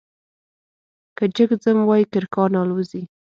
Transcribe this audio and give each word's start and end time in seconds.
که 1.17 1.23
جگ 1.35 1.49
ځم 1.63 1.77
وايي 1.87 2.05
کرکان 2.13 2.51
الوزوې، 2.61 3.03